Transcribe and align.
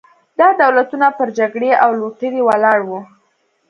دا 0.39 0.47
دولتونه 0.61 1.07
پر 1.17 1.27
جګړې 1.39 1.71
او 1.83 1.89
لوټرۍ 1.99 2.41
ولاړ 2.43 2.79
وو. 2.87 2.99